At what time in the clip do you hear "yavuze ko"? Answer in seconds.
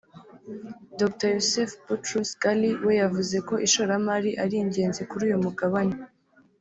3.01-3.53